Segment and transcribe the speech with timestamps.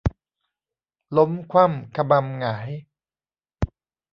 [1.17, 2.69] ล้มคว่ำคะมำหงาย